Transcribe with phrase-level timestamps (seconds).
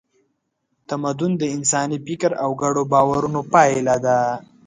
[0.89, 4.19] تمدن د انساني فکر او ګډو باورونو پایله ده.